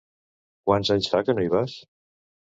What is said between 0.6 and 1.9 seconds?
Quants anys fa que no hi vas?